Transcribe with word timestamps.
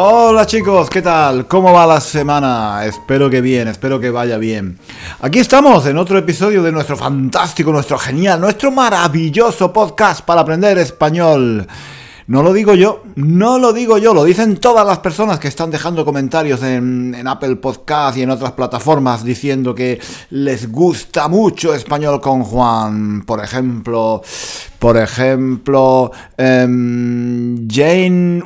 Hola 0.00 0.46
chicos, 0.46 0.88
¿qué 0.88 1.02
tal? 1.02 1.48
¿Cómo 1.48 1.72
va 1.72 1.84
la 1.84 2.00
semana? 2.00 2.84
Espero 2.84 3.28
que 3.28 3.40
bien, 3.40 3.66
espero 3.66 3.98
que 3.98 4.10
vaya 4.10 4.38
bien. 4.38 4.78
Aquí 5.20 5.40
estamos 5.40 5.84
en 5.86 5.98
otro 5.98 6.16
episodio 6.16 6.62
de 6.62 6.70
nuestro 6.70 6.96
fantástico, 6.96 7.72
nuestro 7.72 7.98
genial, 7.98 8.40
nuestro 8.40 8.70
maravilloso 8.70 9.72
podcast 9.72 10.24
para 10.24 10.42
aprender 10.42 10.78
español. 10.78 11.66
No 12.28 12.42
lo 12.42 12.52
digo 12.52 12.74
yo, 12.74 13.04
no 13.16 13.58
lo 13.58 13.72
digo 13.72 13.96
yo, 13.96 14.12
lo 14.12 14.22
dicen 14.22 14.58
todas 14.58 14.86
las 14.86 14.98
personas 14.98 15.38
que 15.38 15.48
están 15.48 15.70
dejando 15.70 16.04
comentarios 16.04 16.62
en, 16.62 17.26
Apple 17.26 17.56
Podcast 17.56 18.18
y 18.18 18.22
en 18.22 18.28
otras 18.28 18.52
plataformas 18.52 19.24
diciendo 19.24 19.74
que 19.74 19.98
les 20.28 20.70
gusta 20.70 21.28
mucho 21.28 21.72
español 21.72 22.20
con 22.20 22.42
Juan. 22.44 23.22
Por 23.24 23.42
ejemplo, 23.42 24.20
por 24.78 24.98
ejemplo, 24.98 26.12
em, 26.36 27.66
Jane, 27.66 28.42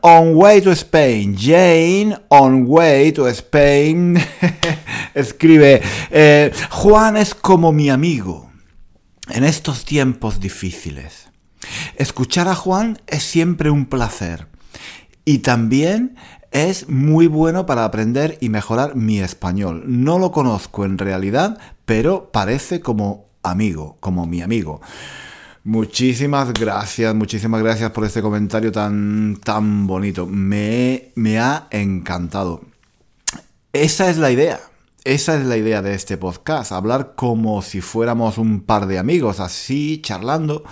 on 0.00 0.34
way 0.34 0.62
to 0.62 0.72
Spain. 0.72 1.36
Jane 1.38 2.16
on 2.28 2.64
way 2.66 3.12
to 3.12 3.28
Spain 3.28 4.16
escribe, 5.14 5.82
eh, 6.10 6.50
Juan 6.70 7.18
es 7.18 7.34
como 7.34 7.70
mi 7.70 7.90
amigo 7.90 8.50
en 9.28 9.44
estos 9.44 9.84
tiempos 9.84 10.40
difíciles. 10.40 11.31
Escuchar 11.96 12.48
a 12.48 12.54
Juan 12.54 12.98
es 13.06 13.22
siempre 13.22 13.70
un 13.70 13.86
placer 13.86 14.48
y 15.24 15.38
también 15.38 16.16
es 16.50 16.88
muy 16.88 17.26
bueno 17.26 17.64
para 17.66 17.84
aprender 17.84 18.36
y 18.40 18.48
mejorar 18.48 18.94
mi 18.94 19.20
español. 19.20 19.84
No 19.86 20.18
lo 20.18 20.32
conozco 20.32 20.84
en 20.84 20.98
realidad, 20.98 21.58
pero 21.84 22.30
parece 22.30 22.80
como 22.80 23.26
amigo, 23.42 23.96
como 24.00 24.26
mi 24.26 24.42
amigo. 24.42 24.80
Muchísimas 25.64 26.52
gracias, 26.52 27.14
muchísimas 27.14 27.62
gracias 27.62 27.90
por 27.92 28.04
este 28.04 28.20
comentario 28.20 28.72
tan, 28.72 29.38
tan 29.42 29.86
bonito. 29.86 30.26
Me, 30.26 31.12
me 31.14 31.38
ha 31.38 31.68
encantado. 31.70 32.62
Esa 33.72 34.10
es 34.10 34.18
la 34.18 34.30
idea. 34.30 34.60
Esa 35.04 35.36
es 35.36 35.46
la 35.46 35.56
idea 35.56 35.82
de 35.82 35.94
este 35.94 36.16
podcast, 36.16 36.70
hablar 36.70 37.14
como 37.16 37.60
si 37.62 37.80
fuéramos 37.80 38.38
un 38.38 38.60
par 38.60 38.86
de 38.86 39.00
amigos, 39.00 39.40
así, 39.40 40.00
charlando 40.00 40.62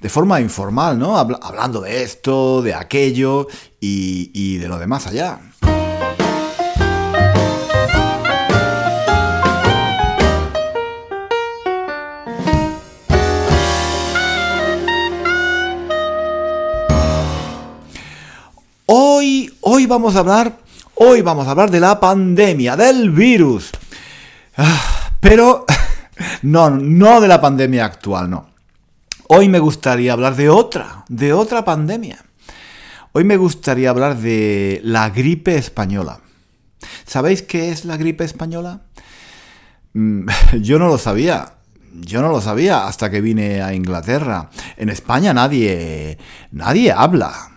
de 0.00 0.08
forma 0.08 0.40
informal, 0.40 0.98
¿no? 0.98 1.18
hablando 1.18 1.82
de 1.82 2.02
esto, 2.02 2.62
de 2.62 2.74
aquello 2.74 3.46
y, 3.80 4.56
de 4.56 4.68
lo 4.68 4.78
demás 4.78 5.06
allá. 5.06 5.40
Hoy, 18.86 19.54
hoy 19.60 19.86
vamos 19.86 20.16
a 20.16 20.20
hablar, 20.20 20.58
hoy 20.94 21.20
vamos 21.20 21.46
a 21.46 21.52
hablar 21.52 21.70
de 21.70 21.78
la 21.78 22.00
pandemia, 22.00 22.76
del 22.76 23.10
virus. 23.10 23.70
Ah, 24.56 25.12
pero 25.20 25.64
no, 26.42 26.70
no 26.70 27.20
de 27.20 27.28
la 27.28 27.40
pandemia 27.40 27.84
actual, 27.84 28.30
no. 28.30 28.49
Hoy 29.32 29.48
me 29.48 29.60
gustaría 29.60 30.12
hablar 30.12 30.34
de 30.34 30.48
otra, 30.48 31.04
de 31.08 31.32
otra 31.32 31.64
pandemia. 31.64 32.18
Hoy 33.12 33.22
me 33.22 33.36
gustaría 33.36 33.90
hablar 33.90 34.16
de 34.16 34.80
la 34.82 35.08
gripe 35.10 35.54
española. 35.54 36.18
¿Sabéis 37.06 37.42
qué 37.42 37.70
es 37.70 37.84
la 37.84 37.96
gripe 37.96 38.24
española? 38.24 38.80
Mm, 39.92 40.26
yo 40.62 40.80
no 40.80 40.88
lo 40.88 40.98
sabía. 40.98 41.54
Yo 41.94 42.22
no 42.22 42.28
lo 42.30 42.40
sabía 42.40 42.88
hasta 42.88 43.08
que 43.08 43.20
vine 43.20 43.62
a 43.62 43.72
Inglaterra. 43.72 44.50
En 44.76 44.88
España 44.88 45.32
nadie, 45.32 46.18
nadie 46.50 46.90
habla. 46.90 47.49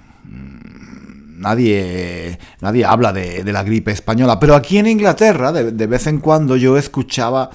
Nadie, 1.44 2.40
nadie 2.62 2.86
habla 2.86 3.12
de, 3.12 3.44
la 3.52 3.64
gripe 3.64 3.92
española. 3.92 4.40
Pero 4.40 4.56
aquí 4.56 4.78
en 4.78 4.88
Inglaterra, 4.88 5.52
de, 5.52 5.88
vez 5.88 6.08
en 6.08 6.20
cuando 6.20 6.56
yo 6.56 6.78
escuchaba 6.78 7.50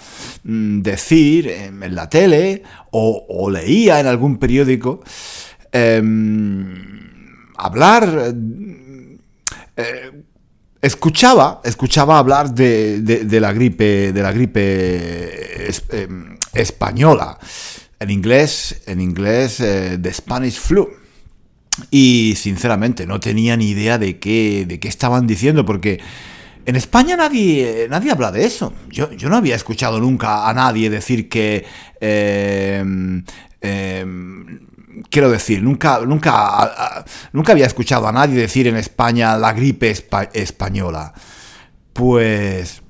mm, 0.44 0.82
decir 0.82 1.48
en 1.48 1.94
la 1.94 2.10
tele 2.10 2.62
o, 2.90 3.48
leía 3.50 3.98
en 3.98 4.06
algún 4.06 4.36
periódico 4.36 5.00
em, 5.72 6.74
hablar, 7.56 8.34
eh, 9.76 10.22
escuchaba, 10.82 11.62
escuchaba 11.64 12.18
hablar 12.18 12.52
de, 12.52 13.40
la 13.40 13.52
gripe, 13.54 14.12
de 14.12 14.22
la 14.22 14.32
gripe 14.32 15.70
em, 15.92 16.36
española, 16.52 17.38
en 17.98 18.10
inglés, 18.10 18.82
en 18.86 19.00
inglés, 19.00 19.60
eh, 19.60 19.96
de 19.96 20.12
Spanish 20.12 20.58
flu. 20.58 20.88
Y 21.90 22.34
sinceramente 22.36 23.06
no 23.06 23.20
tenía 23.20 23.56
ni 23.56 23.70
idea 23.70 23.98
de 23.98 24.18
qué, 24.18 24.64
de 24.66 24.80
qué 24.80 24.88
estaban 24.88 25.26
diciendo, 25.26 25.64
porque 25.64 26.00
en 26.66 26.76
España 26.76 27.16
nadie, 27.16 27.86
nadie 27.88 28.10
habla 28.10 28.30
de 28.30 28.44
eso. 28.44 28.72
Yo, 28.90 29.08
no 29.28 29.36
había 29.36 29.56
escuchado 29.56 30.00
nunca 30.00 30.48
a 30.48 30.54
nadie 30.54 30.90
decir 30.90 31.28
que... 31.28 31.64
Em, 32.00 33.24
em, 33.60 34.60
quiero 35.10 35.30
decir, 35.30 35.62
nunca, 35.62 36.00
nunca, 36.00 37.04
nunca 37.32 37.52
había 37.52 37.66
escuchado 37.66 38.06
a 38.08 38.12
nadie 38.12 38.40
decir 38.40 38.66
en 38.66 38.76
España 38.76 39.36
la 39.38 39.52
gripe 39.52 39.94
española. 40.34 41.12
Pues 41.92 42.82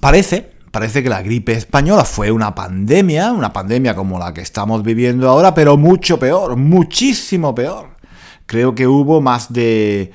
parece, 0.00 0.52
parece 0.70 1.02
que 1.02 1.08
la 1.08 1.22
gripe 1.22 1.52
española 1.52 2.04
fue 2.04 2.30
una 2.30 2.54
pandemia, 2.54 3.32
una 3.32 3.52
pandemia 3.52 3.94
como 3.94 4.18
la 4.18 4.32
que 4.32 4.40
estamos 4.40 4.82
viviendo 4.82 5.28
ahora, 5.28 5.54
pero 5.54 5.76
mucho 5.76 6.18
peor, 6.18 6.56
muchísimo 6.56 7.54
peor. 7.54 7.96
Creo 8.46 8.74
que 8.74 8.86
hubo 8.86 9.20
más 9.20 9.52
de 9.52 10.12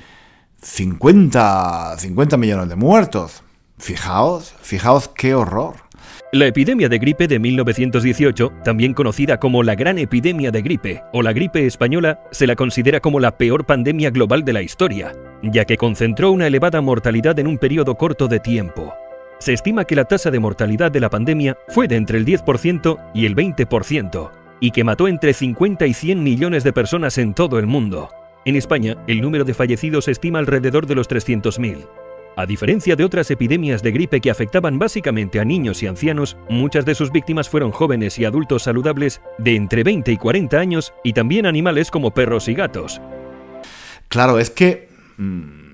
50, 0.61 1.95
50 1.97 2.37
millones 2.37 2.69
de 2.69 2.75
muertos. 2.75 3.43
Fijaos, 3.77 4.55
fijaos 4.61 5.09
qué 5.09 5.35
horror. 5.35 5.85
La 6.31 6.47
epidemia 6.47 6.89
de 6.89 6.97
gripe 6.97 7.27
de 7.27 7.39
1918, 7.39 8.51
también 8.63 8.93
conocida 8.93 9.39
como 9.39 9.63
la 9.63 9.75
Gran 9.75 9.97
Epidemia 9.99 10.51
de 10.51 10.61
Gripe 10.61 11.03
o 11.13 11.21
la 11.21 11.31
gripe 11.31 11.65
española, 11.65 12.19
se 12.31 12.45
la 12.45 12.57
considera 12.57 12.99
como 12.99 13.21
la 13.21 13.37
peor 13.37 13.65
pandemia 13.65 14.09
global 14.09 14.43
de 14.43 14.51
la 14.51 14.61
historia, 14.61 15.13
ya 15.43 15.63
que 15.63 15.77
concentró 15.77 16.31
una 16.31 16.47
elevada 16.47 16.81
mortalidad 16.81 17.39
en 17.39 17.47
un 17.47 17.57
periodo 17.57 17.95
corto 17.95 18.27
de 18.27 18.39
tiempo. 18.41 18.93
Se 19.39 19.53
estima 19.53 19.85
que 19.85 19.95
la 19.95 20.05
tasa 20.05 20.31
de 20.31 20.39
mortalidad 20.39 20.91
de 20.91 20.99
la 20.99 21.09
pandemia 21.09 21.57
fue 21.67 21.87
de 21.87 21.95
entre 21.97 22.17
el 22.17 22.25
10% 22.25 23.11
y 23.13 23.25
el 23.25 23.35
20%, 23.35 24.31
y 24.59 24.71
que 24.71 24.83
mató 24.83 25.07
entre 25.07 25.33
50 25.33 25.85
y 25.85 25.93
100 25.93 26.23
millones 26.23 26.63
de 26.63 26.73
personas 26.73 27.17
en 27.17 27.33
todo 27.33 27.59
el 27.59 27.67
mundo. 27.67 28.09
En 28.45 28.55
España, 28.55 28.95
el 29.07 29.21
número 29.21 29.43
de 29.43 29.53
fallecidos 29.53 30.05
se 30.05 30.11
estima 30.11 30.39
alrededor 30.39 30.85
de 30.85 30.95
los 30.95 31.09
300.000. 31.09 31.87
A 32.37 32.45
diferencia 32.45 32.95
de 32.95 33.05
otras 33.05 33.31
epidemias 33.31 33.81
de 33.81 33.91
gripe 33.91 34.19
que 34.19 34.29
afectaban 34.29 34.77
básicamente 34.77 35.39
a 35.39 35.45
niños 35.45 35.81
y 35.81 35.87
ancianos, 35.87 36.35
muchas 36.49 36.85
de 36.85 36.93
sus 36.93 37.11
víctimas 37.11 37.49
fueron 37.49 37.71
jóvenes 37.71 38.19
y 38.19 38.25
adultos 38.25 38.63
saludables 38.63 39.21
de 39.37 39.55
entre 39.55 39.83
20 39.83 40.11
y 40.11 40.17
40 40.17 40.57
años 40.59 40.93
y 41.03 41.13
también 41.13 41.45
animales 41.45 41.89
como 41.89 42.13
perros 42.13 42.49
y 42.49 42.53
gatos. 42.53 43.01
Claro, 44.09 44.37
es 44.37 44.49
que 44.49 44.89
mm, 45.17 45.64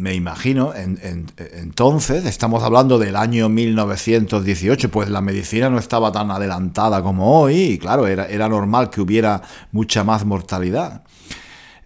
me 0.00 0.14
imagino, 0.14 0.72
entonces, 0.74 2.24
estamos 2.24 2.62
hablando 2.62 2.98
del 2.98 3.16
año 3.16 3.50
1918, 3.50 4.90
pues 4.90 5.10
la 5.10 5.20
medicina 5.20 5.68
no 5.68 5.78
estaba 5.78 6.10
tan 6.10 6.30
adelantada 6.30 7.02
como 7.02 7.38
hoy 7.38 7.56
y 7.56 7.78
claro, 7.78 8.06
era, 8.06 8.26
era 8.26 8.48
normal 8.48 8.88
que 8.88 9.02
hubiera 9.02 9.42
mucha 9.72 10.02
más 10.02 10.24
mortalidad. 10.24 11.02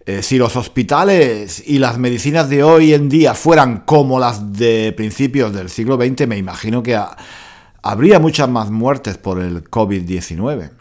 Eh, 0.05 0.23
si 0.23 0.37
los 0.37 0.55
hospitales 0.55 1.61
y 1.67 1.77
las 1.77 1.97
medicinas 1.97 2.47
de 2.47 2.63
hoy 2.63 2.93
en 2.93 3.09
día 3.09 3.33
fueran 3.33 3.79
como 3.81 4.17
las 4.17 4.53
de 4.53 4.93
principios 4.95 5.51
del 5.53 5.69
siglo 5.69 5.97
XX, 5.97 6.25
me 6.25 6.37
imagino 6.37 6.81
que 6.81 6.97
habría 7.81 8.19
muchas 8.19 8.47
más 8.47 8.71
muertes 8.71 9.17
por 9.17 9.41
el 9.41 9.69
COVID-19. 9.69 10.71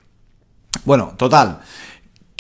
Bueno, 0.85 1.15
total, 1.17 1.61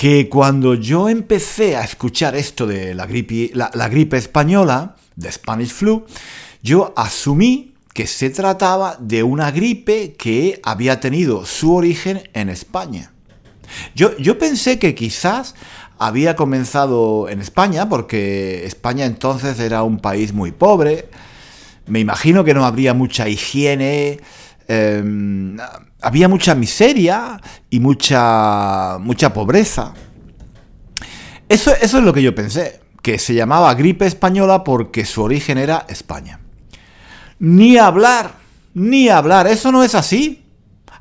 que 0.04 0.28
cuando 0.28 0.74
yo 0.74 1.08
empecé 1.08 1.78
a 1.78 1.82
escuchar 1.82 2.36
esto 2.36 2.66
de 2.66 2.94
la 2.94 3.06
gripe, 3.06 3.50
la, 3.54 3.88
gripe 3.88 4.18
española, 4.18 4.96
de 5.16 5.32
Spanish 5.32 5.70
flu, 5.70 6.04
yo 6.62 6.92
asumí 6.94 7.72
que 7.94 8.06
se 8.06 8.28
trataba 8.28 8.98
de 9.00 9.22
una 9.22 9.50
gripe 9.50 10.12
que 10.12 10.60
había 10.62 11.00
tenido 11.00 11.46
su 11.46 11.74
origen 11.74 12.28
en 12.34 12.50
España. 12.50 13.12
Yo, 13.94 14.14
yo 14.18 14.38
pensé 14.38 14.78
que 14.78 14.94
quizás 14.94 15.54
había 15.98 16.36
comenzado 16.36 17.30
en 17.30 17.40
España, 17.40 17.88
porque 17.88 18.66
España 18.66 19.06
entonces 19.06 19.58
era 19.58 19.84
un 19.84 20.00
país 20.00 20.34
muy 20.34 20.52
pobre, 20.52 21.08
me 21.86 22.00
imagino 22.00 22.44
que 22.44 22.52
no 22.52 22.66
habría 22.66 22.92
mucha 22.92 23.26
higiene, 23.26 24.20
Em, 24.66 25.56
había 26.00 26.28
mucha 26.28 26.54
miseria 26.54 27.40
y 27.70 27.80
mucha, 27.80 28.98
mucha 28.98 29.32
pobreza. 29.32 29.92
Eso, 31.48 31.72
eso 31.80 31.98
es 31.98 32.04
lo 32.04 32.12
que 32.12 32.22
yo 32.22 32.34
pensé, 32.34 32.80
que 33.02 33.18
se 33.18 33.34
llamaba 33.34 33.74
gripe 33.74 34.06
española 34.06 34.64
porque 34.64 35.04
su 35.04 35.22
origen 35.22 35.58
era 35.58 35.84
España. 35.88 36.40
Ni 37.38 37.76
hablar, 37.76 38.32
ni 38.72 39.08
hablar, 39.08 39.46
eso 39.46 39.70
no 39.70 39.82
es 39.82 39.94
así. 39.94 40.44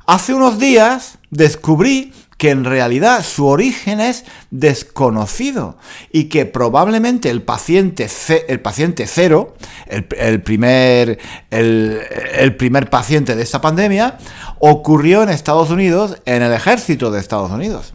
Hace 0.06 0.34
unos 0.34 0.58
días 0.58 1.18
descubrí 1.30 2.12
que 2.44 2.50
en 2.50 2.66
realidad 2.66 3.24
su 3.24 3.46
origen 3.46 4.00
es 4.00 4.26
desconocido 4.50 5.78
y 6.12 6.24
que 6.24 6.44
probablemente 6.44 7.30
el 7.30 7.40
paciente, 7.40 8.06
el 8.48 8.60
paciente 8.60 9.06
cero, 9.06 9.54
el, 9.86 10.42
primer, 10.42 11.18
el, 11.48 12.54
primer 12.58 12.90
paciente 12.90 13.34
de 13.34 13.42
esta 13.42 13.62
pandemia, 13.62 14.18
ocurrió 14.58 15.22
en 15.22 15.30
Estados 15.30 15.70
Unidos, 15.70 16.20
en 16.26 16.42
el 16.42 16.52
ejército 16.52 17.10
de 17.10 17.18
Estados 17.18 17.50
Unidos. 17.50 17.94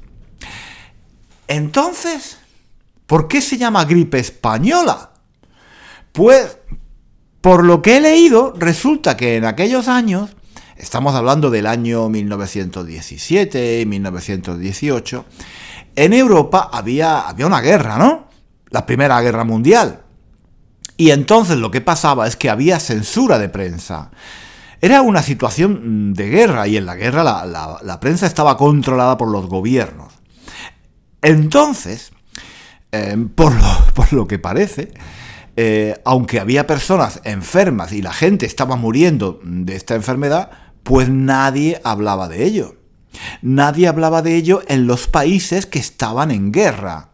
Entonces, 1.48 2.40
¿por 3.06 3.28
qué 3.28 3.42
se 3.42 3.60
llama 3.60 3.86
gripe 3.86 4.18
española? 4.18 5.12
Pues, 6.12 6.58
por 7.42 7.64
lo 7.64 7.84
que 7.84 7.98
he 7.98 8.02
leído, 8.02 8.56
resulta 8.58 9.16
que 9.16 9.36
en 9.36 9.46
aquellos 9.46 9.88
años 9.88 10.32
estamos 10.80 11.14
hablando 11.16 11.50
del 11.50 11.68
año 11.68 12.10
1917, 12.10 13.86
1918, 13.86 15.26
en 15.96 16.14
Europa 16.14 16.70
había, 16.72 17.28
había 17.28 17.46
una 17.46 17.62
guerra, 17.62 17.98
¿no? 17.98 18.28
La 18.70 18.86
Primera 18.86 19.20
Guerra 19.22 19.44
Mundial. 19.44 20.04
Y 20.96 21.12
entonces 21.12 21.58
lo 21.58 21.72
que 21.72 21.82
pasaba 21.82 22.28
es 22.28 22.36
que 22.36 22.50
había 22.50 22.80
censura 22.80 23.40
de 23.40 23.50
prensa. 23.50 24.12
Era 24.82 25.02
una 25.02 25.22
situación 25.22 26.14
de 26.14 26.30
guerra 26.30 26.68
y 26.68 26.78
en 26.78 26.86
la 26.86 26.96
guerra 26.96 27.24
la, 27.24 28.00
prensa 28.00 28.26
estaba 28.26 28.58
controlada 28.58 29.18
por 29.18 29.30
los 29.30 29.48
gobiernos. 29.48 30.14
Entonces, 31.22 32.12
eh, 32.92 33.18
por, 33.36 33.54
lo, 34.14 34.28
que 34.28 34.40
parece, 34.40 34.94
eh, 35.58 36.00
aunque 36.06 36.40
había 36.40 36.66
personas 36.66 37.20
enfermas 37.26 37.92
y 37.92 38.02
la 38.02 38.14
gente 38.14 38.46
estaba 38.46 38.78
muriendo 38.78 39.42
de 39.44 39.76
esta 39.76 39.96
enfermedad, 39.96 40.69
pues 40.84 41.10
nadie 41.10 41.80
hablaba 41.84 42.28
de 42.28 42.46
ello. 42.46 42.76
Nadie 43.42 43.88
hablaba 43.88 44.22
de 44.22 44.36
ello 44.36 44.62
en 44.68 44.88
los 44.88 45.08
países 45.08 45.66
que 45.66 45.80
estaban 45.80 46.32
en 46.32 46.52
guerra. 46.52 47.10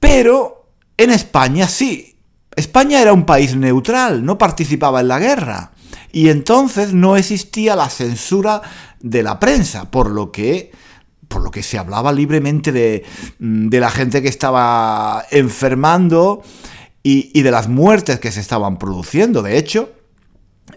Pero 0.00 0.68
en 0.96 1.10
España 1.10 1.68
sí. 1.68 2.16
España 2.56 3.00
era 3.00 3.12
un 3.12 3.26
país 3.26 3.56
neutral, 3.56 4.24
no 4.24 4.38
participaba 4.38 5.00
en 5.00 5.08
la 5.08 5.18
guerra. 5.18 5.72
Y 6.12 6.28
entonces 6.28 6.92
no 6.92 7.16
existía 7.16 7.74
la 7.74 7.88
censura 7.88 8.62
de 9.00 9.22
la 9.22 9.40
prensa, 9.40 9.90
por 9.90 10.10
lo 10.10 10.30
que 10.30 10.72
por 11.26 11.42
lo 11.42 11.50
que 11.50 11.64
se 11.64 11.78
hablaba 11.78 12.12
libremente 12.12 12.70
de, 12.70 13.04
de 13.38 13.80
la 13.80 13.90
gente 13.90 14.22
que 14.22 14.28
estaba 14.28 15.24
enfermando 15.32 16.42
y, 17.02 17.36
y, 17.36 17.42
de 17.42 17.50
las 17.50 17.66
muertes 17.66 18.20
que 18.20 18.30
se 18.30 18.38
estaban 18.38 18.78
produciendo. 18.78 19.42
De 19.42 19.58
hecho, 19.58 19.90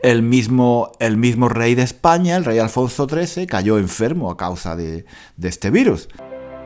el 0.01 0.21
mismo, 0.21 0.91
el 0.99 1.17
mismo 1.17 1.49
rey 1.49 1.75
de 1.75 1.83
España, 1.83 2.37
el 2.37 2.45
rey 2.45 2.59
Alfonso 2.59 3.07
XIII, 3.07 3.47
cayó 3.47 3.77
enfermo 3.77 4.31
a 4.31 4.37
causa 4.37 4.75
de, 4.75 5.05
de 5.37 5.49
este 5.49 5.69
virus. 5.71 6.09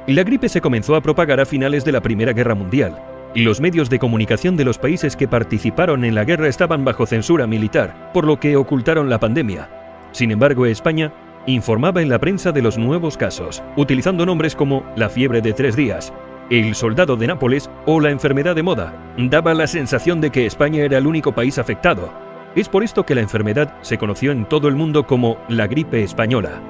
La 0.08 0.24
gripe 0.24 0.50
se 0.50 0.62
comenzó 0.62 0.96
a 0.96 1.02
propagar 1.02 1.40
a 1.40 1.46
finales 1.46 1.86
de 1.86 1.92
la 1.92 2.02
Primera 2.02 2.34
Guerra 2.34 2.56
Mundial. 2.56 3.02
Los 3.36 3.62
medios 3.62 3.90
de 3.90 4.00
comunicación 4.00 4.58
de 4.58 4.66
los 4.66 4.78
países 4.78 5.16
que 5.16 5.28
participaron 5.28 6.04
en 6.04 6.16
la 6.16 6.26
guerra 6.26 6.50
estaban 6.50 6.84
bajo 6.84 7.06
censura 7.06 7.48
militar, 7.48 8.12
por 8.14 8.26
lo 8.26 8.40
que 8.40 8.58
ocultaron 8.58 9.10
la 9.10 9.20
pandemia. 9.20 9.70
Sin 10.12 10.32
embargo, 10.32 10.66
España 10.66 11.14
informaba 11.48 12.02
en 12.02 12.10
la 12.10 12.20
prensa 12.20 12.52
de 12.52 12.62
los 12.62 12.78
nuevos 12.78 13.18
casos, 13.18 13.64
utilizando 13.78 14.26
nombres 14.26 14.56
como 14.56 14.84
la 14.96 15.10
fiebre 15.10 15.42
de 15.42 15.54
tres 15.54 15.76
días, 15.76 16.14
el 16.50 16.76
soldado 16.76 17.16
de 17.16 17.28
Nápoles 17.28 17.70
o 17.86 18.00
la 18.00 18.10
enfermedad 18.10 18.56
de 18.56 18.64
moda. 18.64 18.94
Daba 19.18 19.54
la 19.54 19.68
sensación 19.68 20.20
de 20.20 20.32
que 20.32 20.46
España 20.46 20.84
era 20.84 20.98
el 20.98 21.08
único 21.08 21.34
país 21.34 21.58
afectado, 21.58 22.12
es 22.56 22.70
por 22.70 22.84
esto 22.84 23.06
que 23.06 23.16
la 23.16 23.22
enfermedad 23.22 23.76
se 23.82 23.98
conoció 23.98 24.32
en 24.32 24.48
todo 24.48 24.68
el 24.68 24.76
mundo 24.76 25.08
como 25.08 25.38
la 25.48 25.68
gripe 25.68 26.04
española. 26.04 26.62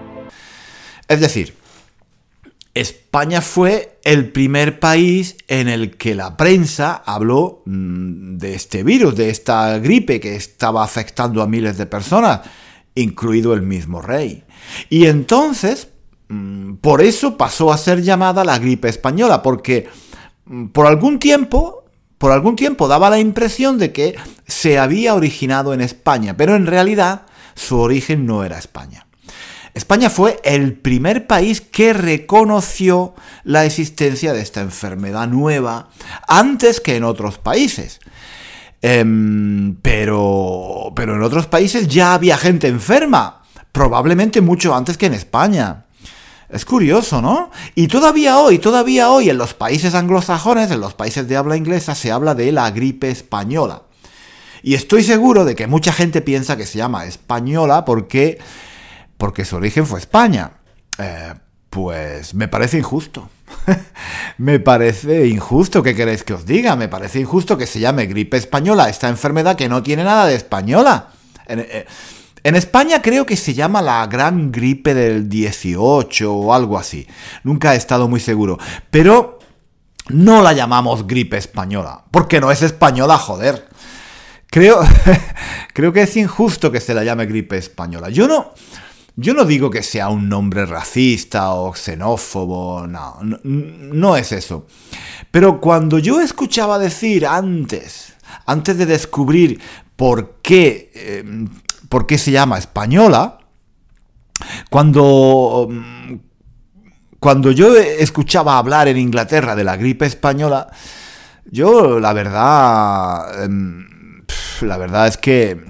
Es 1.07 1.19
decir, 1.19 1.55
España 2.73 3.41
fue 3.41 3.99
el 4.03 4.31
primer 4.31 4.79
país 4.79 5.35
en 5.47 5.67
el 5.67 5.97
que 5.97 6.15
la 6.15 6.37
prensa 6.37 7.03
habló 7.05 7.63
mm, 7.65 8.37
de 8.37 8.55
este 8.55 8.83
virus, 8.83 9.15
de 9.15 9.29
esta 9.29 9.77
gripe 9.79 10.19
que 10.19 10.35
estaba 10.35 10.83
afectando 10.83 11.41
a 11.41 11.47
miles 11.47 11.77
de 11.77 11.85
personas, 11.85 12.41
incluido 12.95 13.53
el 13.53 13.61
mismo 13.61 14.01
rey. 14.01 14.43
Y 14.89 15.07
entonces, 15.07 15.89
mm, 16.29 16.75
por 16.75 17.01
eso 17.01 17.37
pasó 17.37 17.73
a 17.73 17.77
ser 17.77 18.03
llamada 18.03 18.45
la 18.45 18.57
gripe 18.57 18.87
española, 18.87 19.41
porque 19.41 19.89
mm, 20.45 20.67
por 20.67 20.87
algún 20.87 21.19
tiempo 21.19 21.80
por 22.21 22.31
algún 22.31 22.55
tiempo 22.55 22.87
daba 22.87 23.09
la 23.09 23.17
impresión 23.17 23.79
de 23.79 23.91
que 23.91 24.15
se 24.45 24.77
había 24.77 25.15
originado 25.15 25.73
en 25.73 25.81
España, 25.81 26.37
pero 26.37 26.55
en 26.55 26.67
realidad 26.67 27.23
su 27.55 27.79
origen 27.79 28.27
no 28.27 28.43
era 28.43 28.59
España. 28.59 29.07
España 29.73 30.11
fue 30.11 30.39
el 30.43 30.73
primer 30.73 31.25
país 31.25 31.61
que 31.61 31.93
reconoció 31.93 33.15
la 33.43 33.65
existencia 33.65 34.33
de 34.33 34.41
esta 34.41 34.61
enfermedad 34.61 35.27
nueva 35.27 35.89
antes 36.27 36.79
que 36.79 36.95
en 36.95 37.05
otros 37.05 37.39
países. 37.39 37.99
Em, 38.83 39.77
pero, 39.81 40.93
pero 40.95 41.15
en 41.15 41.23
otros 41.23 41.47
países 41.47 41.87
ya 41.87 42.13
había 42.13 42.37
gente 42.37 42.67
enferma, 42.67 43.41
probablemente 43.71 44.41
mucho 44.41 44.75
antes 44.75 44.95
que 44.95 45.07
en 45.07 45.15
España. 45.15 45.85
Es 46.51 46.65
curioso, 46.65 47.21
¿no? 47.21 47.49
Y 47.75 47.87
todavía 47.87 48.37
hoy, 48.37 48.59
todavía 48.59 49.09
hoy 49.09 49.29
en 49.29 49.37
los 49.37 49.53
países 49.53 49.95
anglosajones, 49.95 50.69
en 50.69 50.81
los 50.81 50.93
países 50.93 51.27
de 51.27 51.37
habla 51.37 51.55
inglesa, 51.55 51.95
se 51.95 52.11
habla 52.11 52.35
de 52.35 52.51
la 52.51 52.69
gripe 52.71 53.09
española. 53.09 53.83
Y 54.61 54.75
estoy 54.75 55.03
seguro 55.03 55.45
de 55.45 55.55
que 55.55 55.67
mucha 55.67 55.93
gente 55.93 56.21
piensa 56.21 56.57
que 56.57 56.65
se 56.65 56.77
llama 56.77 57.05
española 57.05 57.85
porque, 57.85 58.37
porque 59.17 59.45
su 59.45 59.55
origen 59.55 59.87
fue 59.87 59.99
España. 59.99 60.51
Eh, 60.97 61.33
pues 61.69 62.33
me 62.33 62.49
parece 62.49 62.77
injusto. 62.77 63.29
me 64.37 64.59
parece 64.59 65.27
injusto, 65.27 65.81
¿qué 65.81 65.95
queréis 65.95 66.23
que 66.23 66.33
os 66.33 66.45
diga? 66.45 66.75
Me 66.75 66.89
parece 66.89 67.21
injusto 67.21 67.57
que 67.57 67.65
se 67.65 67.79
llame 67.79 68.07
gripe 68.07 68.35
española 68.35 68.89
esta 68.89 69.07
enfermedad 69.07 69.55
que 69.55 69.69
no 69.69 69.81
tiene 69.81 70.03
nada 70.03 70.25
de 70.25 70.35
española. 70.35 71.07
Eh, 71.47 71.85
en 72.43 72.55
España 72.55 73.01
creo 73.01 73.25
que 73.25 73.37
se 73.37 73.53
llama 73.53 73.81
la 73.81 74.05
gran 74.07 74.51
gripe 74.51 74.93
del 74.93 75.29
18 75.29 76.33
o 76.33 76.53
algo 76.53 76.77
así. 76.77 77.07
Nunca 77.43 77.73
he 77.73 77.77
estado 77.77 78.07
muy 78.07 78.19
seguro. 78.19 78.57
Pero 78.89 79.39
no 80.09 80.41
la 80.41 80.53
llamamos 80.53 81.07
gripe 81.07 81.37
española. 81.37 82.05
Porque 82.11 82.39
no 82.39 82.51
es 82.51 82.61
española, 82.61 83.17
joder. 83.17 83.67
Creo, 84.47 84.81
creo 85.73 85.93
que 85.93 86.01
es 86.01 86.17
injusto 86.17 86.71
que 86.71 86.81
se 86.81 86.93
la 86.93 87.03
llame 87.03 87.25
gripe 87.25 87.57
española. 87.57 88.09
Yo 88.09 88.27
no, 88.27 88.53
yo 89.15 89.33
no 89.33 89.45
digo 89.45 89.69
que 89.69 89.83
sea 89.83 90.09
un 90.09 90.29
nombre 90.29 90.65
racista 90.65 91.51
o 91.53 91.73
xenófobo, 91.73 92.87
no, 92.87 93.19
no, 93.43 94.17
es 94.17 94.31
eso. 94.31 94.67
Pero 95.29 95.61
cuando 95.61 95.99
yo 95.99 96.19
escuchaba 96.21 96.79
decir 96.79 97.25
antes, 97.25 98.13
antes 98.45 98.77
de 98.77 98.85
descubrir 98.85 99.61
por 99.95 100.39
qué 100.41 100.91
eh, 100.95 101.23
por 101.91 102.07
qué 102.07 102.17
se 102.17 102.31
llama 102.31 102.57
española, 102.57 103.37
cuando, 104.69 105.67
mm, 105.69 106.13
cuando 107.19 107.51
yo 107.51 107.75
escuchaba 107.75 108.57
hablar 108.57 108.87
en 108.87 108.97
Inglaterra 108.97 109.57
de 109.57 109.65
la 109.65 109.75
gripe 109.75 110.05
española, 110.05 110.69
yo 111.51 111.99
la 111.99 112.13
verdad, 112.13 113.43
em, 113.43 114.23
la 114.61 114.77
verdad 114.77 115.07
es 115.07 115.17
que 115.17 115.61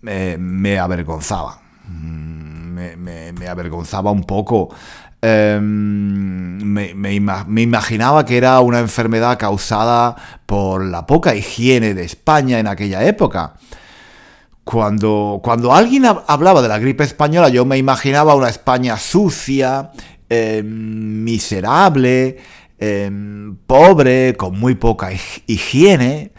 me, 0.00 0.78
avergonzaba. 0.78 1.60
Mm, 1.86 2.74
me, 3.38 3.46
avergonzaba 3.46 4.10
un 4.10 4.24
poco. 4.24 4.74
Em, 5.20 6.56
me, 6.56 7.12
imaginaba 7.62 8.24
que 8.24 8.38
era 8.38 8.60
una 8.60 8.78
enfermedad 8.78 9.38
causada 9.38 10.16
por 10.46 10.86
la 10.86 11.04
poca 11.04 11.34
higiene 11.34 11.92
de 11.92 12.04
España 12.04 12.58
en 12.58 12.66
aquella 12.66 13.04
época 13.04 13.56
Cuando, 14.70 15.40
cuando 15.42 15.74
alguien 15.74 16.04
hablaba 16.06 16.62
de 16.62 16.68
la 16.68 16.78
gripe 16.78 17.02
española, 17.02 17.48
yo 17.48 17.64
me 17.64 17.76
imaginaba 17.76 18.36
una 18.36 18.48
España 18.48 18.96
sucia, 18.98 19.90
em, 20.28 21.24
miserable, 21.24 22.38
em, 22.78 23.56
pobre, 23.66 24.36
con 24.36 24.60
muy 24.60 24.76
poca 24.76 25.10
higiene, 25.48 26.30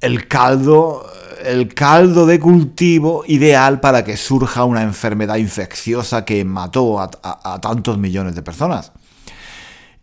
el 0.00 0.26
caldo, 0.26 1.06
el 1.44 1.72
caldo 1.72 2.26
de 2.26 2.40
cultivo 2.40 3.22
ideal 3.28 3.78
para 3.78 4.02
que 4.02 4.16
surja 4.16 4.64
una 4.64 4.82
enfermedad 4.82 5.36
infecciosa 5.36 6.24
que 6.24 6.44
mató 6.44 6.98
a 7.00 7.60
tantos 7.60 7.96
millones 7.96 8.34
de 8.34 8.42
personas. 8.42 8.90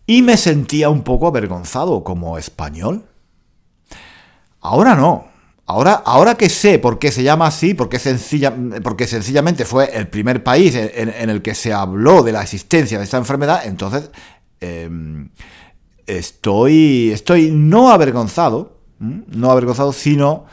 Y 0.08 0.22
me 0.22 0.38
sentía 0.38 0.90
un 0.90 1.04
poco 1.04 1.28
avergonzado 1.28 2.06
como 2.06 2.38
español. 2.38 3.04
Ahora 4.62 4.96
no. 4.96 5.35
Ahora, 5.68 5.94
ahora 6.06 6.36
que 6.36 6.48
sé 6.48 6.78
por 6.78 7.00
qué 7.00 7.12
se 7.12 7.24
llama 7.24 7.48
así, 7.48 7.74
porque, 7.74 7.98
sencilla, 7.98 8.54
porque 8.84 9.08
sencillamente 9.08 9.66
fue 9.66 9.90
el 9.98 10.08
primer 10.08 10.44
país 10.44 10.76
en, 10.76 11.30
el 11.30 11.42
que 11.42 11.56
se 11.56 11.74
habló 11.74 12.22
de 12.22 12.32
la 12.32 12.44
existencia 12.44 13.00
de 13.00 13.04
esta 13.04 13.18
enfermedad, 13.18 13.66
entonces 13.66 14.12
em, 14.60 15.30
estoy, 16.06 17.10
estoy 17.12 17.50
no 17.50 17.90
avergonzado, 17.90 18.78
no 19.00 19.50
avergonzado, 19.50 19.92
sino 19.92 20.46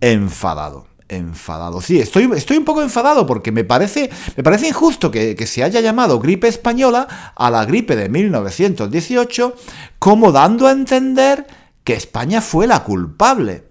enfadado. 0.00 0.86
Enfadado. 1.08 1.80
Sí, 1.80 1.98
estoy, 1.98 2.30
estoy 2.36 2.56
un 2.56 2.64
poco 2.64 2.82
enfadado 2.82 3.26
porque 3.26 3.50
me 3.50 3.64
parece, 3.64 4.08
me 4.36 4.44
parece 4.44 4.68
injusto 4.68 5.10
que, 5.10 5.34
que 5.34 5.48
se 5.48 5.64
haya 5.64 5.80
llamado 5.80 6.20
gripe 6.20 6.46
española 6.46 7.32
a 7.34 7.50
la 7.50 7.64
gripe 7.64 7.96
de 7.96 8.08
1918 8.08 9.56
como 9.98 10.30
dando 10.30 10.68
a 10.68 10.70
entender 10.70 11.48
que 11.82 11.94
España 11.94 12.40
fue 12.40 12.68
la 12.68 12.84
culpable 12.84 13.69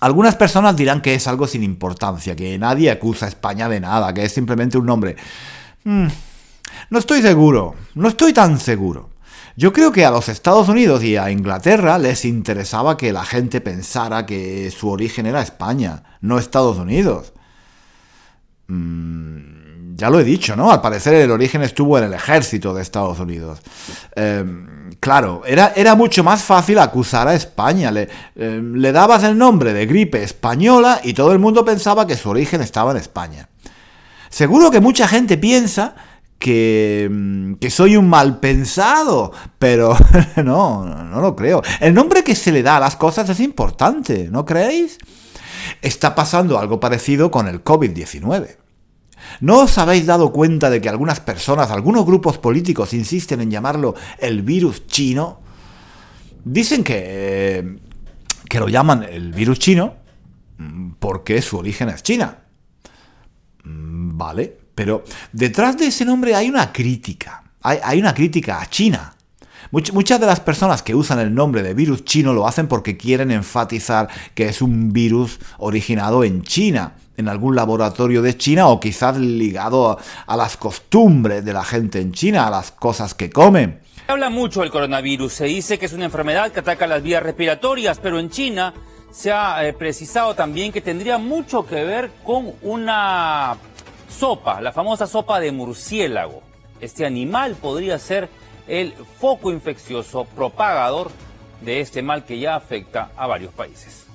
algunas 0.00 0.36
personas 0.36 0.76
dirán 0.76 1.00
que 1.00 1.14
es 1.14 1.26
algo 1.26 1.46
sin 1.46 1.62
importancia, 1.62 2.36
que 2.36 2.58
nadie 2.58 2.90
acusa 2.90 3.26
a 3.26 3.28
España 3.28 3.68
de 3.68 3.80
nada, 3.80 4.12
que 4.12 4.24
es 4.24 4.32
simplemente 4.32 4.78
un 4.78 4.86
nombre. 4.86 5.16
Hmm, 5.84 6.08
no 6.90 6.98
estoy 6.98 7.22
seguro, 7.22 7.74
no 7.94 8.08
estoy 8.08 8.32
tan 8.32 8.58
seguro. 8.58 9.10
Yo 9.56 9.72
creo 9.72 9.92
que 9.92 10.04
a 10.04 10.10
los 10.10 10.28
Estados 10.28 10.68
Unidos 10.68 11.04
y 11.04 11.16
a 11.16 11.30
Inglaterra 11.30 11.98
les 11.98 12.24
interesaba 12.24 12.96
que 12.96 13.12
la 13.12 13.24
gente 13.24 13.60
pensara 13.60 14.26
que 14.26 14.70
su 14.70 14.90
origen 14.90 15.26
era 15.26 15.42
España, 15.42 16.02
no 16.20 16.38
Estados 16.38 16.76
Unidos. 16.78 17.32
Hmm, 18.66 19.94
ya 19.96 20.10
lo 20.10 20.18
he 20.18 20.24
dicho, 20.24 20.56
¿no? 20.56 20.72
Al 20.72 20.80
parecer 20.80 21.14
el 21.14 21.30
origen 21.30 21.62
estuvo 21.62 21.96
en 21.98 22.04
el 22.04 22.14
ejército 22.14 22.74
de 22.74 22.82
Estados 22.82 23.20
Unidos. 23.20 23.60
Em, 24.16 24.83
claro, 25.04 25.42
era, 25.44 25.74
era, 25.76 25.94
mucho 25.94 26.24
más 26.24 26.42
fácil 26.42 26.78
acusar 26.78 27.28
a 27.28 27.34
España. 27.34 27.90
Le, 27.90 28.08
em, 28.36 28.72
le, 28.72 28.90
dabas 28.90 29.22
el 29.24 29.36
nombre 29.36 29.74
de 29.74 29.84
gripe 29.84 30.22
española 30.22 30.98
y 31.04 31.12
todo 31.12 31.32
el 31.32 31.38
mundo 31.38 31.62
pensaba 31.62 32.06
que 32.06 32.16
su 32.16 32.30
origen 32.30 32.62
estaba 32.62 32.92
en 32.92 32.96
España. 32.96 33.50
Seguro 34.30 34.70
que 34.70 34.80
mucha 34.80 35.06
gente 35.06 35.36
piensa 35.36 35.94
que, 36.38 37.04
em, 37.04 37.56
que 37.56 37.68
soy 37.68 37.98
un 37.98 38.08
mal 38.08 38.40
pensado, 38.40 39.30
pero 39.58 39.94
no, 40.42 40.86
no 40.86 41.20
lo 41.20 41.36
creo. 41.36 41.60
El 41.80 41.92
nombre 41.92 42.24
que 42.24 42.34
se 42.34 42.50
le 42.50 42.62
da 42.62 42.78
a 42.78 42.80
las 42.80 42.96
cosas 42.96 43.28
es 43.28 43.40
importante, 43.40 44.28
¿no 44.30 44.46
creéis? 44.46 44.96
Está 45.82 46.14
pasando 46.14 46.58
algo 46.58 46.80
parecido 46.80 47.30
con 47.30 47.46
el 47.46 47.62
COVID-19. 47.62 48.63
¿No 49.40 49.60
os 49.60 49.78
habéis 49.78 50.06
dado 50.06 50.32
cuenta 50.32 50.70
de 50.70 50.80
que 50.80 50.88
algunas 50.88 51.20
personas, 51.20 51.70
algunos 51.70 52.04
grupos 52.06 52.38
políticos 52.38 52.94
insisten 52.94 53.40
en 53.40 53.50
llamarlo 53.50 53.94
el 54.18 54.42
virus 54.42 54.86
chino? 54.86 55.40
Dicen 56.44 56.84
que, 56.84 57.78
que 58.48 58.60
lo 58.60 58.68
llaman 58.68 59.02
el 59.02 59.32
virus 59.32 59.58
chino 59.58 60.04
porque 60.98 61.42
su 61.42 61.58
origen 61.58 61.88
es 61.88 62.02
China. 62.02 62.38
Mm, 63.64 64.16
vale, 64.16 64.56
pero 64.74 65.04
detrás 65.32 65.76
de 65.76 65.86
ese 65.86 66.04
nombre 66.04 66.34
hay 66.34 66.48
una 66.48 66.72
crítica. 66.72 67.42
Hay, 67.62 67.98
una 67.98 68.12
crítica 68.12 68.60
a 68.60 68.68
China. 68.68 69.16
muchas 69.70 70.20
de 70.20 70.26
las 70.26 70.40
personas 70.40 70.82
que 70.82 70.94
usan 70.94 71.18
el 71.18 71.34
nombre 71.34 71.62
de 71.62 71.72
virus 71.72 72.04
chino 72.04 72.34
lo 72.34 72.46
hacen 72.46 72.68
porque 72.68 72.98
quieren 72.98 73.30
enfatizar 73.30 74.08
que 74.34 74.48
es 74.48 74.60
un 74.60 74.92
virus 74.92 75.40
originado 75.56 76.24
en 76.24 76.42
China 76.42 76.92
en 77.16 77.28
algún 77.28 77.54
laboratorio 77.54 78.22
de 78.22 78.36
China 78.36 78.68
o 78.68 78.80
quizás 78.80 79.16
ligado 79.16 79.98
a, 80.26 80.36
las 80.36 80.56
costumbres 80.56 81.44
de 81.44 81.52
la 81.52 81.64
gente 81.64 82.00
en 82.00 82.12
China, 82.12 82.46
a 82.46 82.50
las 82.50 82.70
cosas 82.70 83.14
que 83.14 83.30
comen. 83.30 83.80
Se 84.06 84.12
habla 84.12 84.30
mucho 84.30 84.60
del 84.60 84.70
coronavirus, 84.70 85.32
se 85.32 85.44
dice 85.46 85.78
que 85.78 85.86
es 85.86 85.92
una 85.92 86.04
enfermedad 86.04 86.52
que 86.52 86.60
ataca 86.60 86.86
las 86.86 87.02
vías 87.02 87.22
respiratorias, 87.22 87.98
pero 87.98 88.18
en 88.18 88.30
China 88.30 88.74
se 89.10 89.32
ha 89.32 89.66
eh, 89.66 89.72
precisado 89.72 90.34
también 90.34 90.72
que 90.72 90.80
tendría 90.80 91.18
mucho 91.18 91.64
que 91.64 91.84
ver 91.84 92.10
con 92.24 92.52
una 92.62 93.56
sopa, 94.10 94.60
la 94.60 94.72
famosa 94.72 95.06
sopa 95.06 95.40
de 95.40 95.52
murciélago. 95.52 96.42
Este 96.80 97.06
animal 97.06 97.54
podría 97.54 97.98
ser 97.98 98.28
el 98.66 98.92
foco 99.20 99.50
infeccioso 99.50 100.24
propagador 100.24 101.10
de 101.60 101.80
este 101.80 102.02
mal 102.02 102.24
que 102.24 102.38
ya 102.38 102.56
afecta 102.56 103.10
a 103.16 103.26
varios 103.26 103.52
países. 103.52 104.06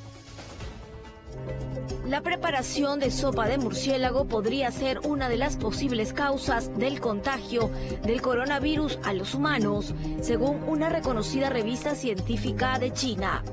La 2.10 2.24
preparación 2.24 3.00
de 3.00 3.12
sopa 3.12 3.48
de 3.48 3.60
murciélago 3.60 4.26
podría 4.26 4.72
ser 4.72 5.00
una 5.04 5.30
de 5.30 5.38
las 5.38 5.58
posibles 5.58 6.12
causas 6.12 6.76
del 6.76 7.00
contagio 7.00 7.70
del 8.04 8.20
coronavirus 8.20 8.98
a 9.04 9.14
los 9.14 9.36
humanos, 9.36 9.94
según 10.20 10.64
una 10.66 10.90
reconocida 10.90 11.52
revista 11.52 11.94
científica 11.94 12.80
de 12.80 12.92
China. 12.94 13.44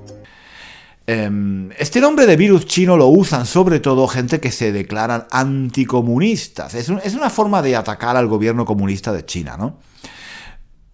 Em, 1.06 1.70
este 1.72 2.00
nombre 2.00 2.24
de 2.24 2.34
virus 2.36 2.64
chino 2.64 2.96
lo 2.96 3.08
usan 3.08 3.44
sobre 3.44 3.78
todo 3.78 4.08
gente 4.08 4.40
que 4.40 4.50
se 4.50 4.72
declaran 4.72 5.26
anticomunistas. 5.30 6.74
Es, 6.74 6.88
una 6.88 7.28
forma 7.28 7.60
de 7.60 7.76
atacar 7.76 8.16
al 8.16 8.26
gobierno 8.26 8.64
comunista 8.64 9.12
de 9.12 9.26
China, 9.26 9.58
¿no? 9.58 9.80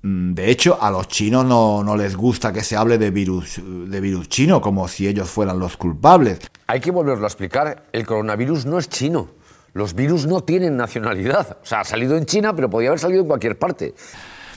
Mm, 0.03 0.35
de 0.35 0.51
hecho, 0.51 0.83
a 0.83 0.91
los 0.91 1.07
chinos 1.07 1.45
no, 1.45 1.97
les 1.97 2.17
gusta 2.17 2.53
que 2.53 2.65
se 2.65 2.75
hable 2.75 2.99
de 2.99 3.13
virus, 3.13 3.61
de 3.65 4.01
virus 4.01 4.29
chino, 4.29 4.61
como 4.61 4.89
si 4.89 5.07
ellos 5.07 5.31
fueran 5.31 5.61
los 5.61 5.77
culpables. 5.77 6.41
Hay 6.73 6.81
que 6.81 6.91
volverlo 6.91 7.25
a 7.25 7.29
explicar. 7.29 7.85
El 7.93 8.07
coronavirus 8.07 8.65
no 8.65 8.79
es 8.79 8.89
chino. 8.89 9.29
Los 9.75 9.93
virus 9.93 10.27
no 10.27 10.41
tienen 10.41 10.75
nacionalidad. 10.75 11.59
O 11.63 11.67
sea, 11.67 11.81
ha 11.81 11.85
salido 11.85 12.17
en 12.17 12.25
China, 12.25 12.57
pero 12.57 12.71
podría 12.71 12.89
haber 12.89 12.99
salido 12.99 13.21
en 13.21 13.27
cualquier 13.27 13.59
parte. 13.59 13.93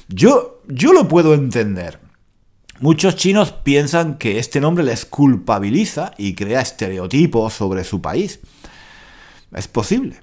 Yo, 0.07 0.61
yo 0.65 0.93
lo 0.93 1.09
puedo 1.09 1.33
entender. 1.33 1.99
Muchos 2.79 3.17
chinos 3.17 3.51
piensan 3.51 4.17
que 4.17 4.39
este 4.39 4.61
nombre 4.61 4.85
les 4.85 5.03
culpabiliza 5.03 6.13
y 6.17 6.35
crea 6.35 6.61
estereotipos 6.61 7.51
sobre 7.51 7.83
su 7.83 8.01
país. 8.01 8.39
Es 9.53 9.67
posible 9.67 10.21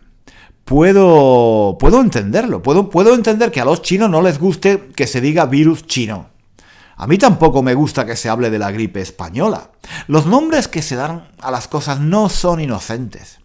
puedo, 0.64 1.76
puedo 1.78 2.00
entenderlo. 2.00 2.62
Puedo, 2.62 2.88
puedo 2.88 3.14
entender 3.14 3.50
que 3.50 3.60
a 3.60 3.66
los 3.66 3.82
chinos 3.82 4.08
no 4.08 4.22
les 4.22 4.38
guste 4.38 4.88
que 4.96 5.06
se 5.06 5.20
diga 5.20 5.44
virus 5.44 5.86
chino. 5.86 6.30
A 6.96 7.06
mí 7.06 7.18
tampoco 7.18 7.62
me 7.62 7.74
gusta 7.74 8.06
que 8.06 8.16
se 8.16 8.30
hable 8.30 8.48
de 8.48 8.58
la 8.58 8.70
gripe 8.70 9.02
española. 9.02 9.71
Los 10.08 10.26
nombres 10.26 10.68
que 10.68 10.82
se 10.82 10.96
dan 10.96 11.28
a 11.40 11.50
las 11.50 11.68
cosas 11.68 12.00
no 12.00 12.28
son 12.28 12.60
inocentes. 12.60 13.38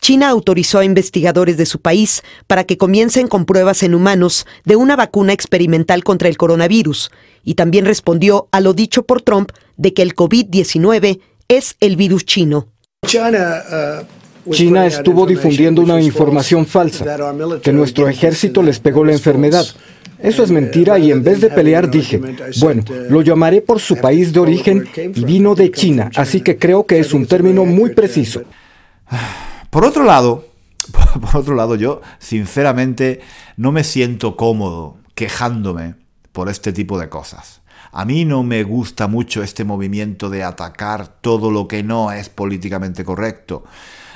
China 0.00 0.28
autorizó 0.28 0.78
a 0.78 0.84
investigadores 0.84 1.56
de 1.56 1.66
su 1.66 1.80
país 1.80 2.22
para 2.46 2.64
que 2.64 2.78
comiencen 2.78 3.28
con 3.28 3.44
pruebas 3.44 3.82
en 3.82 3.94
humanos 3.94 4.46
de 4.64 4.76
una 4.76 4.96
vacuna 4.96 5.32
experimental 5.32 6.04
contra 6.04 6.28
el 6.28 6.38
coronavirus 6.38 7.10
y 7.44 7.54
también 7.54 7.84
respondió 7.84 8.48
a 8.50 8.60
lo 8.60 8.72
dicho 8.72 9.02
por 9.04 9.22
Trump 9.22 9.52
de 9.76 9.92
que 9.92 10.02
el 10.02 10.14
COVID-19 10.14 11.20
es 11.48 11.76
el 11.80 11.96
virus 11.96 12.24
chino. 12.24 12.68
China, 13.06 13.62
uh, 14.46 14.52
China 14.52 14.86
estuvo 14.86 15.26
difundiendo 15.26 15.82
una 15.82 16.00
información 16.00 16.66
falsa, 16.66 17.04
que 17.62 17.72
nuestro 17.72 18.08
ejército 18.08 18.62
les 18.62 18.78
pegó 18.78 19.04
la 19.04 19.12
enfermedad. 19.12 19.66
Eso 20.22 20.42
es 20.42 20.50
mentira 20.50 20.98
y 20.98 21.10
en 21.10 21.22
vez 21.22 21.40
de 21.40 21.50
pelear 21.50 21.90
dije, 21.90 22.20
bueno, 22.60 22.82
lo 23.08 23.22
llamaré 23.22 23.60
por 23.62 23.80
su 23.80 23.96
país 23.96 24.32
de 24.32 24.40
origen 24.40 24.88
y 25.14 25.24
vino 25.24 25.54
de 25.54 25.70
China, 25.70 26.10
así 26.14 26.40
que 26.40 26.58
creo 26.58 26.86
que 26.86 26.98
es 26.98 27.12
un 27.14 27.26
término 27.26 27.64
muy 27.64 27.94
preciso. 27.94 28.42
Por 29.70 29.84
otro 29.84 30.04
lado, 30.04 30.46
por 31.20 31.36
otro 31.36 31.54
lado, 31.54 31.74
yo 31.74 32.00
sinceramente 32.18 33.20
no 33.56 33.72
me 33.72 33.84
siento 33.84 34.36
cómodo 34.36 34.98
quejándome 35.14 35.94
por 36.32 36.48
este 36.48 36.72
tipo 36.72 36.98
de 36.98 37.08
cosas. 37.08 37.60
A 37.92 38.04
mí 38.04 38.24
no 38.24 38.42
me 38.42 38.62
gusta 38.62 39.08
mucho 39.08 39.42
este 39.42 39.64
movimiento 39.64 40.30
de 40.30 40.44
atacar 40.44 41.08
todo 41.20 41.50
lo 41.50 41.66
que 41.66 41.82
no 41.82 42.12
es 42.12 42.28
políticamente 42.28 43.04
correcto. 43.04 43.64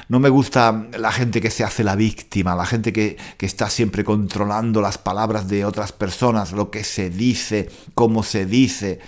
No 0.09 0.21
me 0.21 0.29
gusta 0.29 0.87
la 0.99 1.11
gente 1.13 1.41
que 1.41 1.51
se 1.51 1.65
hace 1.65 1.83
la 1.83 1.97
víctima, 1.97 2.55
la 2.55 2.67
gente 2.67 2.93
que, 2.93 3.17
está 3.41 3.69
siempre 3.71 4.05
controlando 4.05 4.81
las 4.81 4.99
palabras 4.99 5.49
de 5.49 5.65
otras 5.65 5.93
personas, 5.93 6.53
lo 6.53 6.71
que 6.71 6.85
se 6.85 7.11
dice, 7.11 7.71
cómo 7.95 8.23
se 8.23 8.47
dice. 8.47 9.01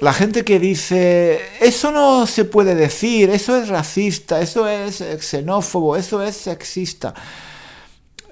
La 0.00 0.12
gente 0.12 0.44
que 0.44 0.58
dice, 0.58 1.40
eso 1.60 1.90
no 1.90 2.26
se 2.26 2.44
puede 2.44 2.74
decir, 2.74 3.30
eso 3.30 3.56
es 3.56 3.68
racista, 3.68 4.40
eso 4.40 4.66
es 4.66 5.04
xenófobo, 5.20 5.96
eso 5.96 6.22
es 6.22 6.36
sexista. 6.36 7.14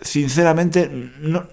Sinceramente, 0.00 0.88
no, 1.20 1.46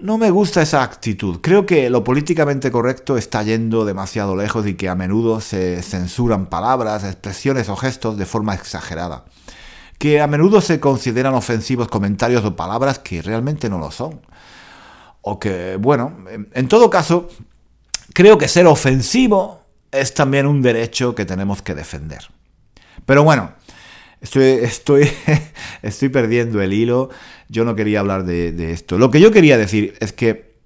no 0.00 0.18
me 0.18 0.30
gusta 0.30 0.62
esa 0.62 0.82
actitud. 0.82 1.40
Creo 1.40 1.64
que 1.64 1.88
lo 1.90 2.04
políticamente 2.04 2.70
correcto 2.70 3.16
está 3.16 3.42
yendo 3.42 3.84
demasiado 3.84 4.36
lejos 4.36 4.66
y 4.66 4.74
que 4.74 4.88
a 4.88 4.94
menudo 4.94 5.40
se 5.40 5.82
censuran 5.82 6.46
palabras, 6.46 7.04
expresiones 7.04 7.68
o 7.68 7.76
gestos 7.76 8.18
de 8.18 8.26
forma 8.26 8.54
exagerada. 8.54 9.24
Que 9.98 10.20
a 10.20 10.26
menudo 10.26 10.60
se 10.60 10.78
consideran 10.80 11.34
ofensivos 11.34 11.88
comentarios 11.88 12.44
o 12.44 12.54
palabras 12.54 12.98
que 12.98 13.22
realmente 13.22 13.70
no 13.70 13.78
lo 13.78 13.90
son. 13.90 14.20
O 15.22 15.40
que, 15.40 15.76
bueno, 15.76 16.24
en 16.52 16.68
todo 16.68 16.90
caso, 16.90 17.28
creo 18.12 18.36
que 18.38 18.48
ser 18.48 18.66
ofensivo 18.66 19.62
es 19.90 20.12
también 20.12 20.46
un 20.46 20.60
derecho 20.60 21.14
que 21.14 21.24
tenemos 21.24 21.62
que 21.62 21.74
defender. 21.74 22.28
Pero 23.06 23.24
bueno, 23.24 23.52
estoy, 24.26 24.44
estoy, 24.44 25.08
estoy 25.82 26.08
perdiendo 26.08 26.60
el 26.60 26.72
hilo. 26.72 27.10
Yo 27.48 27.64
no 27.64 27.76
quería 27.76 28.00
hablar 28.00 28.24
de, 28.24 28.72
esto. 28.72 28.98
Lo 28.98 29.10
que 29.10 29.20
yo 29.20 29.30
quería 29.30 29.56
decir 29.56 29.94
es 30.00 30.12
que, 30.12 30.56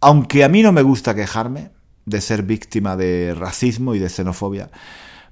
aunque 0.00 0.44
a 0.44 0.48
mí 0.48 0.62
no 0.62 0.72
me 0.72 0.82
gusta 0.82 1.14
quejarme 1.14 1.70
de 2.04 2.20
ser 2.20 2.42
víctima 2.42 2.96
de 2.96 3.34
racismo 3.34 3.94
y 3.94 3.98
de 3.98 4.08
xenofobia, 4.08 4.70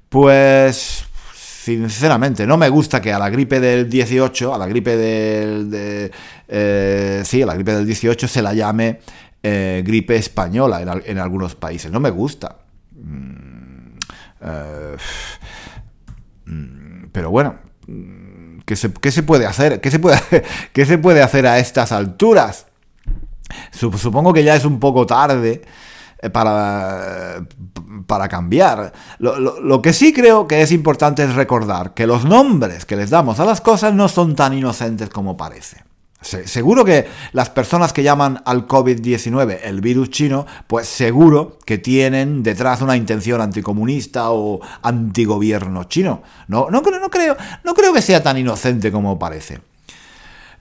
pues 0.08 1.04
sinceramente, 1.34 2.46
no 2.46 2.56
me 2.56 2.70
gusta 2.70 3.02
que 3.02 3.12
a 3.12 3.18
la 3.18 3.28
gripe 3.28 3.60
del 3.60 3.88
18, 3.88 4.54
a 4.54 4.58
la 4.58 4.66
gripe 4.66 4.96
del... 4.96 6.10
Eh, 6.48 7.22
sí, 7.24 7.42
a 7.42 7.46
la 7.46 7.54
gripe 7.54 7.74
del 7.74 7.84
18 7.84 8.26
se 8.26 8.40
la 8.40 8.54
llame 8.54 9.00
eh, 9.42 9.82
gripe 9.84 10.16
española 10.16 11.02
en, 11.04 11.18
algunos 11.18 11.54
países. 11.54 11.92
No 11.92 12.00
me 12.00 12.08
gusta. 12.08 12.56
Mm, 12.92 13.98
eh, 14.40 14.96
mm, 16.46 16.77
pero 17.18 17.32
bueno, 17.32 17.56
¿qué 18.64 18.76
se, 18.76 18.90
puede 19.24 19.44
hacer? 19.44 19.80
¿Qué 19.80 19.90
se 19.90 19.98
puede, 19.98 20.20
¿Qué 20.72 20.86
se 20.86 20.98
puede 20.98 21.20
hacer 21.20 21.48
a 21.48 21.58
estas 21.58 21.90
alturas? 21.90 22.66
Supongo 23.72 24.32
que 24.32 24.44
ya 24.44 24.54
es 24.54 24.64
un 24.64 24.78
poco 24.78 25.04
tarde 25.04 25.62
eh, 26.22 26.30
para, 26.30 27.44
para 28.06 28.28
cambiar. 28.28 28.92
lo, 29.18 29.82
que 29.82 29.92
sí 29.92 30.12
creo 30.12 30.46
que 30.46 30.62
es 30.62 30.70
importante 30.70 31.24
es 31.24 31.34
recordar 31.34 31.92
que 31.92 32.06
los 32.06 32.24
nombres 32.24 32.84
que 32.84 32.94
les 32.94 33.10
damos 33.10 33.40
a 33.40 33.44
las 33.44 33.60
cosas 33.60 33.92
no 33.94 34.06
son 34.06 34.36
tan 34.36 34.54
inocentes 34.54 35.08
como 35.08 35.36
parece. 35.36 35.87
Seguro 36.20 36.84
que 36.84 37.06
las 37.32 37.48
personas 37.48 37.92
que 37.92 38.02
llaman 38.02 38.42
al 38.44 38.66
COVID-19 38.66 39.60
el 39.62 39.80
virus 39.80 40.10
chino, 40.10 40.46
pues 40.66 40.88
seguro 40.88 41.58
que 41.64 41.78
tienen 41.78 42.42
detrás 42.42 42.82
una 42.82 42.96
intención 42.96 43.40
anticomunista 43.40 44.30
o 44.32 44.60
antigobierno 44.82 45.84
chino. 45.84 46.22
No, 46.48 46.70
no, 46.70 46.80
no, 46.80 47.08
creo, 47.08 47.36
no 47.62 47.72
creo 47.72 47.92
que 47.92 48.02
sea 48.02 48.20
tan 48.20 48.36
inocente 48.36 48.90
como 48.90 49.16
parece. 49.16 49.60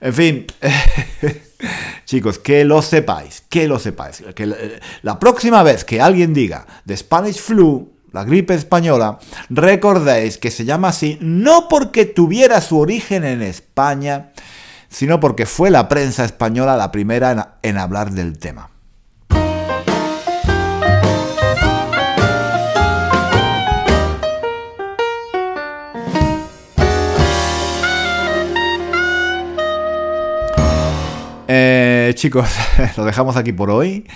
En 0.00 0.14
fin, 0.14 0.46
chicos, 2.04 2.38
que 2.38 2.64
lo 2.64 2.80
sepáis, 2.80 3.42
que 3.48 3.66
lo 3.66 3.80
sepáis. 3.80 4.22
Que 4.36 4.80
la 5.02 5.18
próxima 5.18 5.64
vez 5.64 5.84
que 5.84 6.00
alguien 6.00 6.32
diga 6.32 6.66
The 6.86 6.96
Spanish 6.96 7.40
Flu, 7.40 7.98
la 8.12 8.24
gripe 8.24 8.54
española, 8.54 9.18
recordéis 9.50 10.38
que 10.38 10.50
se 10.50 10.64
llama 10.64 10.88
así 10.88 11.18
no 11.20 11.68
porque 11.68 12.06
tuviera 12.06 12.60
su 12.60 12.78
origen 12.78 13.24
en 13.24 13.42
España, 13.42 14.30
sino 14.88 15.20
porque 15.20 15.46
fue 15.46 15.70
la 15.70 15.88
prensa 15.88 16.24
española 16.24 16.76
la 16.76 16.90
primera 16.90 17.58
en, 17.62 17.78
hablar 17.78 18.10
del 18.10 18.38
tema. 18.38 18.70
Eh, 31.50 32.12
chicos, 32.14 32.48
lo 32.96 33.04
dejamos 33.04 33.36
aquí 33.36 33.52
por 33.52 33.70
hoy. 33.70 34.06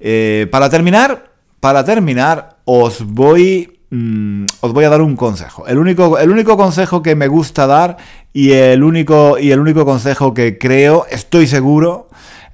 Eh, 0.00 0.48
para 0.50 0.68
terminar, 0.68 1.30
para 1.60 1.84
terminar, 1.84 2.56
os 2.64 3.04
voy 3.04 3.81
Mm, 3.94 4.46
os 4.62 4.72
voy 4.72 4.86
a 4.86 4.88
dar 4.88 5.02
un 5.02 5.16
consejo. 5.16 5.66
El 5.66 5.76
único, 5.76 6.18
el 6.18 6.30
único 6.30 6.56
consejo 6.56 7.02
que 7.02 7.14
me 7.14 7.28
gusta 7.28 7.66
dar 7.66 7.98
y 8.32 8.52
el 8.52 8.82
único, 8.82 9.38
y 9.38 9.52
el 9.52 9.60
único 9.60 9.84
consejo 9.84 10.32
que 10.32 10.56
creo, 10.56 11.04
estoy 11.10 11.46
seguro, 11.46 12.08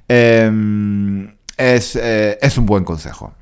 em, 0.09 1.33
es, 1.55 1.95
eh, 1.95 2.37
es 2.41 2.57
un 2.57 2.65
buen 2.65 2.83
consejo. 2.83 3.33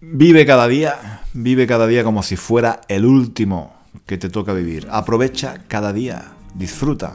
Vive 0.00 0.46
cada 0.46 0.68
día, 0.68 1.22
vive 1.32 1.66
cada 1.66 1.88
día 1.88 2.04
como 2.04 2.22
si 2.22 2.36
fuera 2.36 2.80
el 2.86 3.06
último 3.06 3.74
que 4.06 4.16
te 4.16 4.28
toca 4.28 4.52
vivir. 4.52 4.86
Aprovecha 4.92 5.64
cada 5.66 5.92
día, 5.92 6.30
disfruta. 6.54 7.14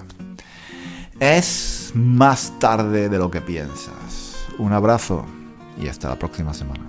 Es 1.22 1.94
más 1.96 2.60
tarde 2.60 3.08
de 3.08 3.18
lo 3.18 3.32
que 3.32 3.40
piensas. 3.40 4.46
Un 4.58 4.74
abrazo 4.74 5.26
y 5.82 5.88
hasta 5.88 6.10
la 6.10 6.20
próxima 6.20 6.54
semana. 6.54 6.89